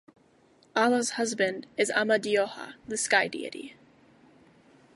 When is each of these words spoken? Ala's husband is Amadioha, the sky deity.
Ala's 0.75 1.11
husband 1.11 1.67
is 1.77 1.91
Amadioha, 1.95 2.73
the 2.87 2.97
sky 2.97 3.27
deity. 3.27 3.75